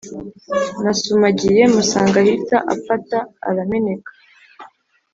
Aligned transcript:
Nasumagiye 0.83 1.63
musanga 1.73 2.15
ahita 2.23 2.57
apfata 2.73 3.17
arameka 3.49 4.11